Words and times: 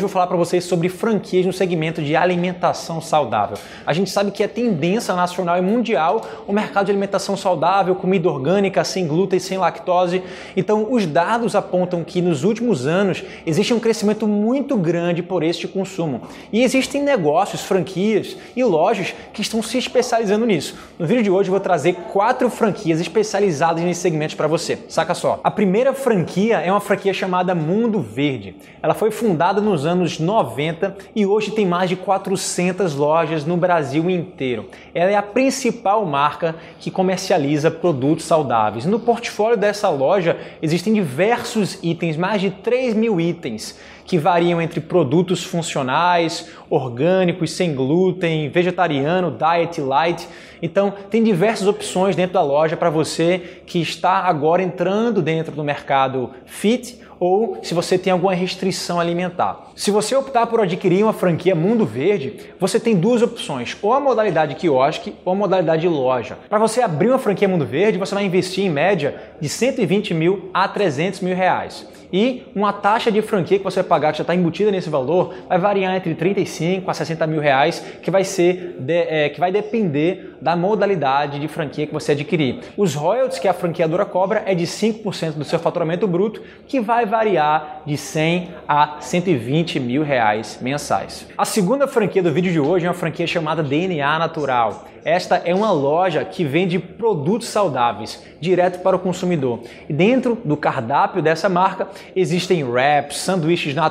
Vou 0.00 0.08
falar 0.08 0.26
para 0.26 0.36
vocês 0.36 0.64
sobre 0.64 0.88
franquias 0.88 1.44
no 1.44 1.52
segmento 1.52 2.02
de 2.02 2.16
alimentação 2.16 3.00
saudável. 3.00 3.58
A 3.84 3.92
gente 3.92 4.10
sabe 4.10 4.30
que 4.30 4.42
é 4.42 4.48
tendência 4.48 5.14
nacional 5.14 5.58
e 5.58 5.60
mundial 5.60 6.22
o 6.46 6.52
mercado 6.52 6.86
de 6.86 6.92
alimentação 6.92 7.36
saudável, 7.36 7.94
comida 7.94 8.28
orgânica, 8.28 8.82
sem 8.84 9.06
glúten, 9.06 9.38
sem 9.38 9.58
lactose. 9.58 10.22
Então, 10.56 10.86
os 10.90 11.06
dados 11.06 11.54
apontam 11.54 12.02
que 12.02 12.22
nos 12.22 12.44
últimos 12.44 12.86
anos 12.86 13.22
existe 13.44 13.74
um 13.74 13.80
crescimento 13.80 14.26
muito 14.26 14.76
grande 14.76 15.22
por 15.22 15.42
este 15.42 15.68
consumo. 15.68 16.22
E 16.52 16.62
existem 16.62 17.02
negócios, 17.02 17.62
franquias 17.62 18.36
e 18.56 18.64
lojas 18.64 19.14
que 19.32 19.42
estão 19.42 19.62
se 19.62 19.76
especializando 19.78 20.46
nisso. 20.46 20.76
No 20.98 21.06
vídeo 21.06 21.22
de 21.22 21.30
hoje 21.30 21.48
eu 21.48 21.52
vou 21.52 21.60
trazer 21.60 21.94
quatro 22.12 22.48
franquias 22.48 23.00
especializadas 23.00 23.82
nesse 23.84 24.00
segmento 24.00 24.36
para 24.36 24.46
você. 24.46 24.78
Saca 24.88 25.14
só. 25.14 25.40
A 25.44 25.50
primeira 25.50 25.92
franquia 25.92 26.58
é 26.58 26.70
uma 26.70 26.80
franquia 26.80 27.12
chamada 27.12 27.54
Mundo 27.54 28.00
Verde. 28.00 28.56
Ela 28.82 28.94
foi 28.94 29.10
fundada 29.10 29.60
nos 29.60 29.84
anos 29.84 29.89
90 29.94 30.96
e 31.14 31.26
hoje 31.26 31.50
tem 31.50 31.66
mais 31.66 31.88
de 31.88 31.96
400 31.96 32.94
lojas 32.94 33.44
no 33.44 33.56
Brasil 33.56 34.08
inteiro. 34.10 34.68
Ela 34.94 35.10
é 35.10 35.16
a 35.16 35.22
principal 35.22 36.04
marca 36.04 36.54
que 36.78 36.90
comercializa 36.90 37.70
produtos 37.70 38.24
saudáveis. 38.24 38.86
No 38.86 39.00
portfólio 39.00 39.56
dessa 39.56 39.88
loja 39.88 40.36
existem 40.60 40.92
diversos 40.92 41.78
itens, 41.82 42.16
mais 42.16 42.40
de 42.40 42.50
3 42.50 42.94
mil 42.94 43.20
itens 43.20 43.78
que 44.10 44.18
variam 44.18 44.60
entre 44.60 44.80
produtos 44.80 45.44
funcionais, 45.44 46.50
orgânicos, 46.68 47.52
sem 47.52 47.72
glúten, 47.72 48.48
vegetariano, 48.48 49.30
diet 49.30 49.80
light. 49.80 50.26
Então, 50.60 50.92
tem 51.08 51.22
diversas 51.22 51.68
opções 51.68 52.16
dentro 52.16 52.34
da 52.34 52.42
loja 52.42 52.76
para 52.76 52.90
você 52.90 53.62
que 53.64 53.80
está 53.80 54.14
agora 54.24 54.64
entrando 54.64 55.22
dentro 55.22 55.54
do 55.54 55.62
mercado 55.62 56.30
fit 56.44 56.98
ou 57.20 57.58
se 57.62 57.72
você 57.72 57.96
tem 57.96 58.12
alguma 58.12 58.34
restrição 58.34 58.98
alimentar. 58.98 59.70
Se 59.76 59.92
você 59.92 60.16
optar 60.16 60.46
por 60.46 60.60
adquirir 60.60 61.04
uma 61.04 61.12
franquia 61.12 61.54
Mundo 61.54 61.86
Verde, 61.86 62.50
você 62.58 62.80
tem 62.80 62.96
duas 62.96 63.22
opções, 63.22 63.76
ou 63.80 63.92
a 63.92 64.00
modalidade 64.00 64.56
quiosque 64.56 65.14
ou 65.24 65.34
a 65.34 65.36
modalidade 65.36 65.86
loja. 65.86 66.36
Para 66.48 66.58
você 66.58 66.80
abrir 66.80 67.10
uma 67.10 67.18
franquia 67.18 67.46
Mundo 67.46 67.66
Verde, 67.66 67.98
você 67.98 68.12
vai 68.12 68.24
investir 68.24 68.64
em 68.64 68.70
média 68.70 69.14
de 69.38 69.48
120 69.48 70.14
mil 70.14 70.50
a 70.52 70.66
300 70.66 71.20
mil 71.20 71.36
reais. 71.36 71.86
E 72.12 72.42
uma 72.54 72.72
taxa 72.72 73.12
de 73.12 73.22
franquia 73.22 73.58
que 73.58 73.64
você 73.64 73.80
vai 73.82 73.88
pagar, 74.00 74.12
que 74.12 74.18
já 74.18 74.22
está 74.22 74.34
embutida 74.34 74.70
nesse 74.70 74.88
valor, 74.88 75.34
vai 75.46 75.58
variar 75.58 75.94
entre 75.94 76.14
35 76.14 76.90
a 76.90 76.94
60 76.94 77.26
mil 77.26 77.40
reais, 77.40 77.84
que 78.02 78.10
vai 78.10 78.24
ser 78.24 78.76
de, 78.80 78.94
é, 78.94 79.28
que 79.28 79.38
vai 79.38 79.52
depender 79.52 80.36
da 80.40 80.56
modalidade 80.56 81.38
de 81.38 81.46
franquia 81.46 81.86
que 81.86 81.92
você 81.92 82.12
adquirir. 82.12 82.60
Os 82.76 82.94
royalties 82.94 83.38
que 83.38 83.46
a 83.46 83.52
franqueadora 83.52 84.06
cobra 84.06 84.42
é 84.46 84.54
de 84.54 84.64
5% 84.64 85.34
do 85.34 85.44
seu 85.44 85.58
faturamento 85.58 86.06
bruto, 86.06 86.42
que 86.66 86.80
vai 86.80 87.04
variar 87.04 87.82
de 87.84 87.96
100 87.96 88.48
a 88.66 88.96
120 89.00 89.78
mil 89.78 90.02
reais 90.02 90.58
mensais. 90.62 91.26
A 91.36 91.44
segunda 91.44 91.86
franquia 91.86 92.22
do 92.22 92.32
vídeo 92.32 92.50
de 92.50 92.58
hoje 92.58 92.86
é 92.86 92.88
uma 92.88 92.94
franquia 92.94 93.26
chamada 93.26 93.62
DNA 93.62 94.18
Natural. 94.18 94.86
Esta 95.04 95.36
é 95.36 95.54
uma 95.54 95.72
loja 95.72 96.24
que 96.24 96.44
vende 96.44 96.78
produtos 96.78 97.48
saudáveis 97.48 98.22
direto 98.40 98.80
para 98.80 98.96
o 98.96 98.98
consumidor. 98.98 99.60
E 99.88 99.92
dentro 99.92 100.38
do 100.44 100.56
cardápio 100.56 101.22
dessa 101.22 101.48
marca 101.48 101.88
existem 102.14 102.62
wraps, 102.64 103.16
sanduíches 103.18 103.74
naturais, 103.74 103.89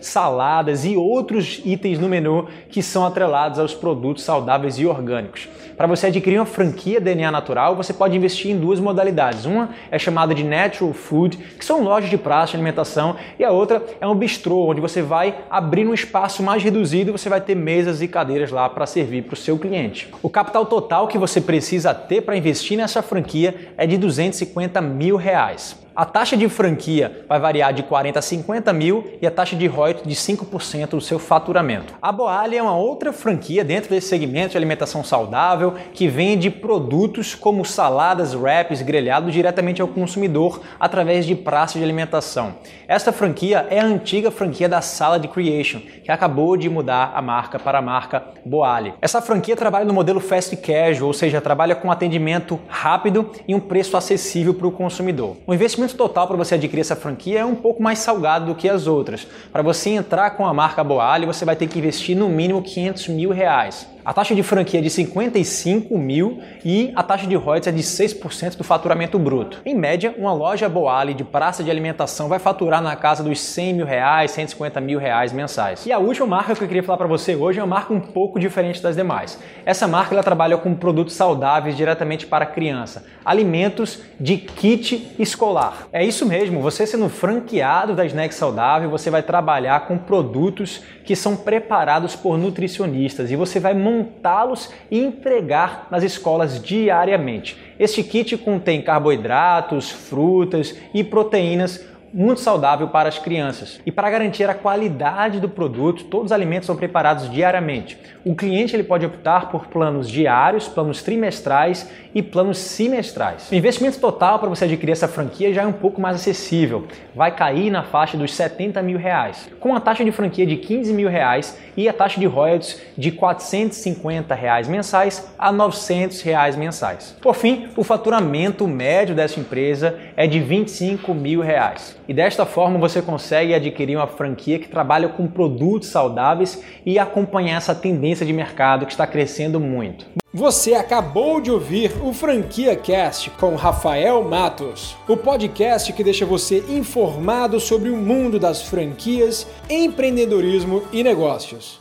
saladas 0.00 0.84
e 0.84 0.96
outros 0.96 1.60
itens 1.64 1.98
no 1.98 2.08
menu 2.08 2.48
que 2.68 2.82
são 2.82 3.04
atrelados 3.04 3.58
aos 3.58 3.74
produtos 3.74 4.24
saudáveis 4.24 4.78
e 4.78 4.86
orgânicos. 4.86 5.48
Para 5.80 5.86
você 5.86 6.08
adquirir 6.08 6.38
uma 6.38 6.44
franquia 6.44 7.00
DNA 7.00 7.30
natural, 7.30 7.74
você 7.74 7.94
pode 7.94 8.14
investir 8.14 8.50
em 8.50 8.58
duas 8.58 8.78
modalidades. 8.78 9.46
Uma 9.46 9.70
é 9.90 9.98
chamada 9.98 10.34
de 10.34 10.44
Natural 10.44 10.92
Food, 10.92 11.38
que 11.58 11.64
são 11.64 11.82
lojas 11.82 12.10
de 12.10 12.18
praça 12.18 12.50
de 12.50 12.56
alimentação, 12.56 13.16
e 13.38 13.44
a 13.44 13.50
outra 13.50 13.82
é 13.98 14.06
um 14.06 14.14
bistrô, 14.14 14.68
onde 14.68 14.78
você 14.78 15.00
vai 15.00 15.38
abrir 15.48 15.86
um 15.86 15.94
espaço 15.94 16.42
mais 16.42 16.62
reduzido 16.62 17.08
e 17.08 17.12
você 17.12 17.30
vai 17.30 17.40
ter 17.40 17.54
mesas 17.54 18.02
e 18.02 18.08
cadeiras 18.08 18.50
lá 18.50 18.68
para 18.68 18.84
servir 18.84 19.22
para 19.22 19.32
o 19.32 19.36
seu 19.36 19.58
cliente. 19.58 20.10
O 20.22 20.28
capital 20.28 20.66
total 20.66 21.08
que 21.08 21.16
você 21.16 21.40
precisa 21.40 21.94
ter 21.94 22.20
para 22.20 22.36
investir 22.36 22.76
nessa 22.76 23.00
franquia 23.00 23.72
é 23.78 23.86
de 23.86 23.96
250 23.96 24.82
mil 24.82 25.16
reais. 25.16 25.78
A 26.00 26.06
taxa 26.06 26.34
de 26.34 26.48
franquia 26.48 27.26
vai 27.28 27.38
variar 27.38 27.74
de 27.74 27.82
40 27.82 28.18
a 28.18 28.22
50 28.22 28.72
mil 28.72 29.04
e 29.20 29.26
a 29.26 29.30
taxa 29.30 29.54
de 29.54 29.66
royalties 29.66 30.08
de 30.08 30.14
5% 30.14 30.88
do 30.88 31.00
seu 31.02 31.18
faturamento. 31.18 31.92
A 32.00 32.10
Boali 32.10 32.56
é 32.56 32.62
uma 32.62 32.74
outra 32.74 33.12
franquia 33.12 33.62
dentro 33.62 33.90
desse 33.90 34.08
segmento 34.08 34.52
de 34.52 34.56
alimentação 34.56 35.04
saudável 35.04 35.74
que 35.92 36.08
vende 36.08 36.48
produtos 36.48 37.34
como 37.34 37.66
saladas, 37.66 38.34
wraps, 38.34 38.80
grelhados 38.80 39.30
diretamente 39.30 39.82
ao 39.82 39.88
consumidor 39.88 40.62
através 40.80 41.26
de 41.26 41.34
praças 41.34 41.76
de 41.76 41.84
alimentação. 41.84 42.54
Esta 42.88 43.12
franquia 43.12 43.66
é 43.68 43.78
a 43.78 43.84
antiga 43.84 44.30
franquia 44.30 44.70
da 44.70 44.80
Salad 44.80 45.26
Creation, 45.26 45.80
que 46.02 46.10
acabou 46.10 46.56
de 46.56 46.70
mudar 46.70 47.12
a 47.14 47.20
marca 47.20 47.58
para 47.58 47.78
a 47.78 47.82
marca 47.82 48.24
Boali. 48.42 48.94
Essa 49.02 49.20
franquia 49.20 49.54
trabalha 49.54 49.84
no 49.84 49.92
modelo 49.92 50.18
fast 50.18 50.56
casual, 50.56 51.08
ou 51.08 51.12
seja, 51.12 51.42
trabalha 51.42 51.74
com 51.74 51.92
atendimento 51.92 52.58
rápido 52.68 53.30
e 53.46 53.54
um 53.54 53.60
preço 53.60 53.98
acessível 53.98 54.54
para 54.54 54.66
o 54.66 54.72
consumidor. 54.72 55.36
O 55.46 55.52
investimento 55.52 55.89
investimento 55.90 55.96
total 55.96 56.26
para 56.26 56.36
você 56.36 56.54
adquirir 56.54 56.80
essa 56.80 56.96
franquia 56.96 57.40
é 57.40 57.44
um 57.44 57.54
pouco 57.54 57.82
mais 57.82 57.98
salgado 57.98 58.46
do 58.46 58.54
que 58.54 58.68
as 58.68 58.86
outras. 58.86 59.26
Para 59.52 59.62
você 59.62 59.90
entrar 59.90 60.30
com 60.30 60.46
a 60.46 60.54
marca 60.54 60.82
Boali, 60.82 61.26
você 61.26 61.44
vai 61.44 61.56
ter 61.56 61.66
que 61.66 61.78
investir 61.78 62.16
no 62.16 62.28
mínimo 62.28 62.62
500 62.62 63.08
mil 63.08 63.30
reais. 63.30 63.86
A 64.02 64.14
taxa 64.14 64.34
de 64.34 64.42
franquia 64.42 64.80
é 64.80 64.82
de 64.82 64.88
55 64.88 65.98
mil 65.98 66.40
e 66.64 66.90
a 66.96 67.02
taxa 67.02 67.26
de 67.26 67.34
royalties 67.34 67.66
é 67.66 67.72
de 67.72 67.82
6% 67.82 68.56
do 68.56 68.64
faturamento 68.64 69.18
bruto. 69.18 69.60
Em 69.64 69.74
média, 69.74 70.14
uma 70.16 70.32
loja 70.32 70.70
Boali 70.70 71.12
de 71.12 71.22
praça 71.22 71.62
de 71.62 71.70
alimentação 71.70 72.26
vai 72.26 72.38
faturar 72.38 72.80
na 72.80 72.96
casa 72.96 73.22
dos 73.22 73.38
100 73.40 73.74
mil 73.74 73.86
reais, 73.86 74.30
150 74.30 74.80
mil 74.80 74.98
reais 74.98 75.34
mensais. 75.34 75.84
E 75.84 75.92
a 75.92 75.98
última 75.98 76.26
marca 76.26 76.54
que 76.54 76.64
eu 76.64 76.68
queria 76.68 76.82
falar 76.82 76.96
para 76.96 77.06
você 77.06 77.34
hoje 77.34 77.60
é 77.60 77.62
uma 77.62 77.76
marca 77.76 77.92
um 77.92 78.00
pouco 78.00 78.40
diferente 78.40 78.82
das 78.82 78.96
demais. 78.96 79.38
Essa 79.66 79.86
marca 79.86 80.14
ela 80.14 80.22
trabalha 80.22 80.56
com 80.56 80.74
produtos 80.74 81.14
saudáveis 81.14 81.76
diretamente 81.76 82.26
para 82.26 82.44
a 82.44 82.48
criança, 82.48 83.04
alimentos 83.22 84.00
de 84.18 84.38
kit 84.38 85.14
escolar. 85.18 85.88
É 85.92 86.02
isso 86.02 86.24
mesmo, 86.24 86.62
você 86.62 86.86
sendo 86.86 87.08
franqueado 87.10 87.94
da 87.94 88.06
Snack 88.06 88.34
Saudável, 88.34 88.88
você 88.88 89.10
vai 89.10 89.22
trabalhar 89.22 89.86
com 89.86 89.98
produtos 89.98 90.82
que 91.04 91.16
são 91.16 91.36
preparados 91.36 92.14
por 92.14 92.38
nutricionistas 92.38 93.30
e 93.30 93.36
você 93.36 93.58
vai 93.58 93.74
montá-los 93.90 94.70
e 94.90 94.98
entregar 94.98 95.88
nas 95.90 96.02
escolas 96.02 96.62
diariamente. 96.62 97.56
Este 97.78 98.02
kit 98.02 98.36
contém 98.36 98.82
carboidratos, 98.82 99.90
frutas 99.90 100.76
e 100.94 101.02
proteínas 101.02 101.84
muito 102.12 102.40
saudável 102.40 102.88
para 102.88 103.08
as 103.08 103.18
crianças. 103.18 103.80
E 103.86 103.92
para 103.92 104.10
garantir 104.10 104.48
a 104.48 104.54
qualidade 104.54 105.40
do 105.40 105.48
produto, 105.48 106.04
todos 106.04 106.26
os 106.26 106.32
alimentos 106.32 106.66
são 106.66 106.76
preparados 106.76 107.30
diariamente. 107.30 107.98
O 108.24 108.34
cliente 108.34 108.74
ele 108.74 108.82
pode 108.82 109.06
optar 109.06 109.50
por 109.50 109.66
planos 109.66 110.08
diários, 110.08 110.68
planos 110.68 111.02
trimestrais 111.02 111.88
e 112.14 112.22
planos 112.22 112.58
semestrais. 112.58 113.50
O 113.50 113.54
investimento 113.54 113.98
total 113.98 114.38
para 114.38 114.48
você 114.48 114.64
adquirir 114.64 114.92
essa 114.92 115.08
franquia 115.08 115.52
já 115.52 115.62
é 115.62 115.66
um 115.66 115.72
pouco 115.72 116.00
mais 116.00 116.16
acessível, 116.16 116.86
vai 117.14 117.34
cair 117.34 117.70
na 117.70 117.82
faixa 117.82 118.16
dos 118.16 118.34
70 118.34 118.82
mil 118.82 118.98
reais, 118.98 119.48
com 119.60 119.74
a 119.74 119.80
taxa 119.80 120.04
de 120.04 120.12
franquia 120.12 120.46
de 120.46 120.56
15 120.56 120.92
mil 120.92 121.08
reais 121.08 121.58
e 121.76 121.88
a 121.88 121.92
taxa 121.92 122.20
de 122.20 122.26
royalties 122.26 122.80
de 122.96 123.10
450 123.12 124.34
reais 124.34 124.68
mensais 124.68 125.32
a 125.38 125.52
900 125.52 126.20
reais 126.22 126.56
mensais. 126.56 127.16
Por 127.20 127.34
fim, 127.34 127.68
o 127.76 127.84
faturamento 127.84 128.66
médio 128.66 129.14
dessa 129.14 129.38
empresa 129.38 129.98
é 130.16 130.26
de 130.26 130.40
25 130.40 131.14
mil 131.14 131.40
reais. 131.40 131.99
E 132.10 132.12
desta 132.12 132.44
forma 132.44 132.76
você 132.76 133.00
consegue 133.00 133.54
adquirir 133.54 133.94
uma 133.94 134.08
franquia 134.08 134.58
que 134.58 134.66
trabalha 134.66 135.08
com 135.10 135.28
produtos 135.28 135.90
saudáveis 135.90 136.60
e 136.84 136.98
acompanhar 136.98 137.56
essa 137.56 137.72
tendência 137.72 138.26
de 138.26 138.32
mercado 138.32 138.84
que 138.84 138.90
está 138.90 139.06
crescendo 139.06 139.60
muito. 139.60 140.06
Você 140.34 140.74
acabou 140.74 141.40
de 141.40 141.52
ouvir 141.52 141.92
o 142.02 142.12
Franquia 142.12 142.74
Cast 142.74 143.30
com 143.38 143.54
Rafael 143.54 144.24
Matos, 144.24 144.96
o 145.06 145.16
podcast 145.16 145.92
que 145.92 146.02
deixa 146.02 146.26
você 146.26 146.64
informado 146.68 147.60
sobre 147.60 147.90
o 147.90 147.96
mundo 147.96 148.40
das 148.40 148.60
franquias, 148.60 149.46
empreendedorismo 149.68 150.82
e 150.92 151.04
negócios. 151.04 151.80